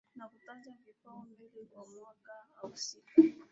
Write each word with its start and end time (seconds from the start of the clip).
na 0.17 0.25
kutaja 0.27 0.73
vipao 0.85 1.23
mbele 1.31 1.65
kwa 1.71 1.85
mwaka 1.85 2.33
husika 2.61 3.11